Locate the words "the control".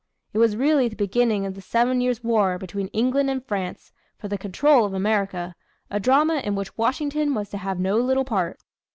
4.27-4.83